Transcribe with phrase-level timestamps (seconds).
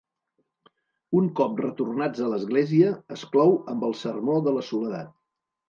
[1.19, 5.17] Un cop retornats a l'església, es clou amb el sermó de la soledat.